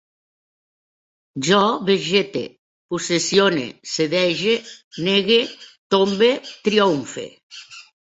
[1.47, 1.57] Jo
[1.89, 2.41] vegete,
[2.93, 3.65] possessione,
[3.97, 4.55] sedege,
[5.09, 5.37] negue,
[5.97, 6.31] tombe,
[6.69, 7.27] triomfe